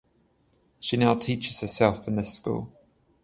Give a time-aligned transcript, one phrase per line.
[0.79, 2.73] She now teaches herself in this school.